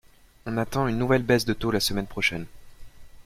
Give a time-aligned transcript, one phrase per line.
[0.47, 2.47] On attend une nouvelle baisse de taux la semaine prochaine.